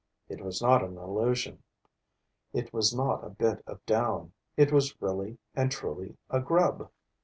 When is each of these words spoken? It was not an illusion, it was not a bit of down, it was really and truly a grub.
It 0.27 0.41
was 0.41 0.63
not 0.63 0.83
an 0.83 0.97
illusion, 0.97 1.61
it 2.53 2.73
was 2.73 2.91
not 2.91 3.23
a 3.23 3.29
bit 3.29 3.61
of 3.67 3.85
down, 3.85 4.33
it 4.57 4.71
was 4.71 4.99
really 4.99 5.37
and 5.55 5.71
truly 5.71 6.17
a 6.27 6.39
grub. 6.39 6.89